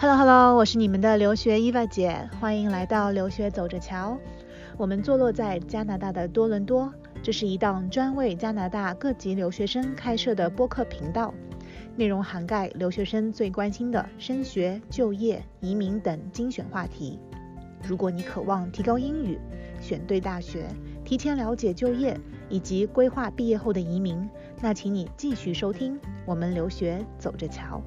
[0.00, 4.16] Hello Hello，我是你们的留学伊娃姐，欢迎来到留学走着瞧。
[4.78, 6.90] 我们坐落在加拿大的多伦多，
[7.22, 11.34] 这是一档专为加拿大各级留学生开设的播客频道，
[11.96, 17.18] 内容涵盖留学生最关心的升学、就业、移民等精选话题。
[17.86, 19.38] 如果你渴望提高英语、
[19.82, 20.64] 选对大学、
[21.04, 24.26] 提前了解就业以及规划毕业后的移民，
[24.62, 27.82] 那请你继续收听我们留学走着瞧。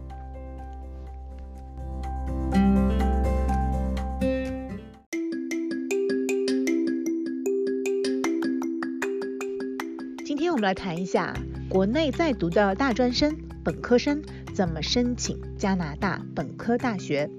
[10.43, 11.33] 今天我们来谈一下
[11.69, 13.33] 国内在读的大专生、
[13.63, 14.21] 本科生
[14.53, 17.29] 怎么申请加拿大本科大学。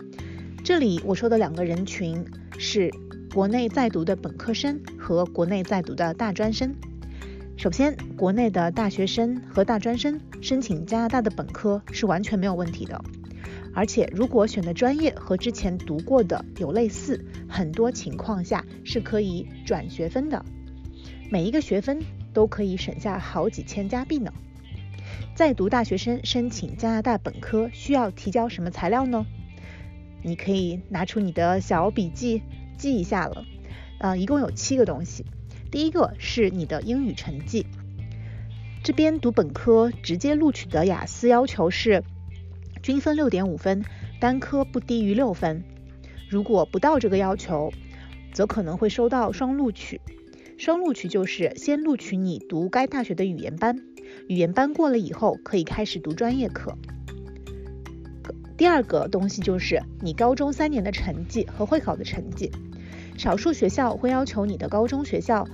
[0.64, 2.24] 这里我说的两个人群
[2.56, 2.90] 是
[3.34, 6.74] 国内在读的本科生和国内在读的大专生。
[7.58, 12.98] 首先，国内的大学生和大专生申请加拿大的本科是完全没有问题的，
[13.74, 20.42] 而且如果选的专业和之前读过的有类似，很多情况下是可以转学分的，
[21.30, 22.00] 每一个学分。
[22.34, 24.30] 都可以省下好几千加币呢。
[25.34, 29.24] 在读大学生申请加拿大本科需要提交什么材料呢？
[30.22, 32.42] 你可以拿出你的小笔记
[32.76, 33.44] 记一下了。
[33.98, 35.24] 呃，一共有七个东西。
[35.70, 37.66] 第一个是你的英语成绩。
[38.82, 42.04] 这边读本科直接录取的雅思要求是
[42.82, 43.84] 均分六点五分，
[44.20, 45.64] 单科不低于六分。
[46.28, 47.72] 如果不到这个要求，
[48.32, 50.00] 则可能会收到双录取。
[50.64, 53.82] 双录取就是先录取你读该大学的语言班，
[54.28, 56.74] 语言班过了以后可以开始读专业课。
[58.56, 62.50] 第二个东西就是你高中三年的成绩和会考的成绩，
[63.18, 65.46] 少数学校会要求你的高中学校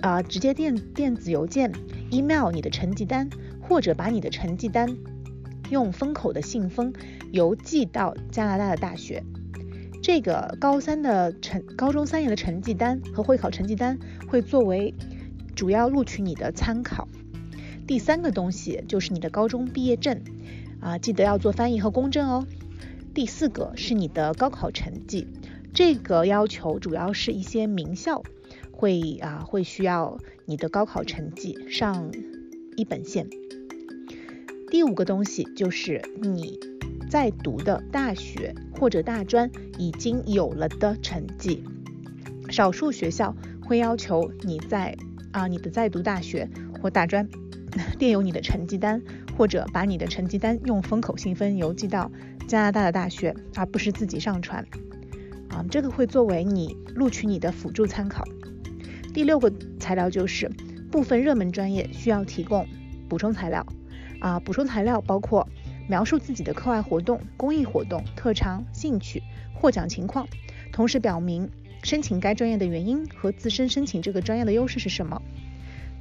[0.00, 1.70] 啊直接电电子邮件
[2.10, 3.28] email 你的成绩单，
[3.60, 4.88] 或者把你的成绩单
[5.68, 6.94] 用封口的信封
[7.30, 9.22] 邮寄到加拿大的大学。
[10.02, 14.94] 这个高三的成高中三年的成绩单和会考成绩单会作为
[15.54, 17.06] 主要录取你的参考。
[17.86, 20.22] 第三个东西就是你的高中毕业证
[20.80, 22.46] 啊，记得要做翻译和公证哦。
[23.12, 25.26] 第四个是你的高考成绩，
[25.74, 28.22] 这个要求主要是一些名校
[28.72, 32.10] 会啊会需要你的高考成绩上
[32.76, 33.28] 一本线。
[34.70, 36.69] 第五个东西就是你。
[37.10, 41.64] 在读的大学或者大专已经有了的成绩，
[42.50, 43.34] 少数学校
[43.66, 44.96] 会要求你在
[45.32, 46.48] 啊你的在读大学
[46.80, 47.28] 或大专
[47.98, 49.02] 垫有你的成绩单，
[49.36, 52.08] 或者把你的成绩单用封口信封邮寄到
[52.46, 54.64] 加拿大的大学，而不是自己上传
[55.48, 58.24] 啊，这个会作为你录取你的辅助参考。
[59.12, 60.48] 第六个材料就是
[60.92, 62.64] 部分热门专业需要提供
[63.08, 63.66] 补充材料
[64.20, 65.48] 啊，补充材料包括。
[65.90, 70.28] 描述自己的课外活动、公益活动、特长、兴趣、获奖情况，
[70.70, 71.50] 同时表明
[71.82, 75.20] 申请该专业的原因和自身申请这个专业的优势是什么。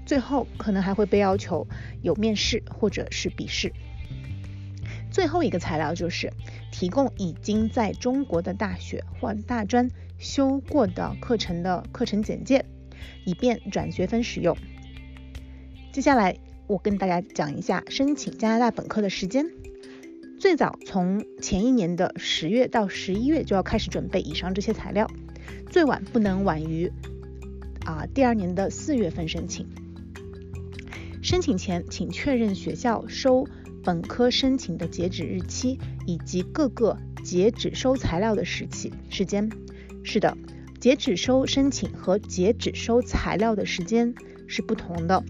[0.05, 1.67] 最后可能还会被要求
[2.03, 3.73] 有面试或者是笔试。
[5.09, 6.31] 最后一个材料就是
[6.71, 9.89] 提供已经在中国的大学或大专
[10.19, 12.63] 修过的课程的课程简介，
[13.25, 14.55] 以便转学分使用。
[15.91, 19.47] 接下来我跟大家讲一下申请加拿大本科的时间。
[20.39, 25.05] 最早从前一年的十月到十一月就要开始准备以上这些材料，
[25.69, 26.89] 最晚不能晚于
[27.85, 29.67] 啊第二年的四月份申请。
[31.21, 33.45] 申请前请确认学校收
[33.83, 39.49] 本科申请的截止日期以及各个截止收材料的时期时间。
[40.03, 40.37] 是的，
[40.79, 44.15] 截止收申请和截止收材料的时间
[44.47, 45.21] 是不同的。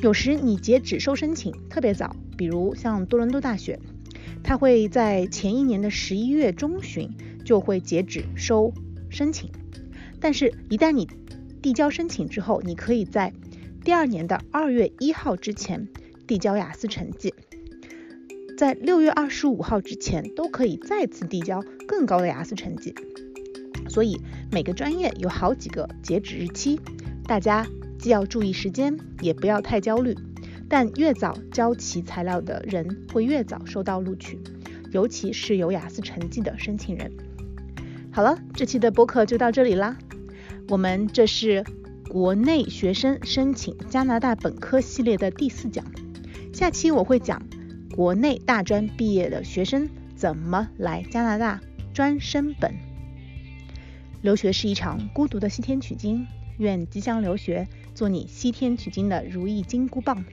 [0.00, 3.78] 有时你截止收申请特别早，比如像多伦多大学。
[4.44, 7.10] 它会在前一年的十一月中旬
[7.44, 8.72] 就会截止收
[9.08, 9.50] 申请，
[10.20, 11.08] 但是，一旦你
[11.62, 13.32] 递交申请之后，你可以在
[13.82, 15.88] 第二年的二月一号之前
[16.26, 17.32] 递交雅思成绩，
[18.58, 22.94] 在六月二十五号之前都可以再次递交更高的雅思成绩。
[23.88, 24.20] 所以
[24.52, 26.78] 每个专业有好几个截止日期，
[27.26, 27.66] 大家
[27.98, 30.14] 既要注意时间，也不要太焦虑。
[30.76, 34.40] 但越早交齐材料的人会越早收到录取，
[34.90, 37.12] 尤其是有雅思成绩的申请人。
[38.10, 39.96] 好了，这期的播客就到这里啦。
[40.66, 41.64] 我们这是
[42.08, 45.86] 国内学生申请加拿大本科系列的第四讲，
[46.52, 47.40] 下期我会讲
[47.94, 51.60] 国内大专毕业的学生怎么来加拿大
[51.92, 52.74] 专升本。
[54.22, 56.26] 留学是一场孤独的西天取经，
[56.58, 60.24] 愿即将留学做你西天取经的如意金箍棒。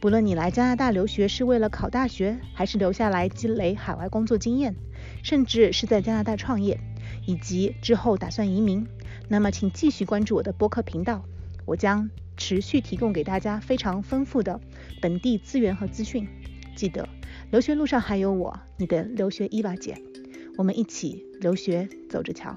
[0.00, 4.76] 不论你来加拿大留学是为了考大学，还是留下来积累海外工作经验，
[5.24, 6.78] 甚至是在加拿大创业，
[7.26, 8.86] 以及之后打算移民，
[9.28, 11.24] 那么请继续关注我的播客频道，
[11.66, 14.60] 我将持续提供给大家非常丰富的
[15.02, 16.28] 本地资源和资讯。
[16.76, 17.08] 记得
[17.50, 20.00] 留学路上还有我，你的留学伊娃姐，
[20.56, 22.56] 我们一起留学走着瞧。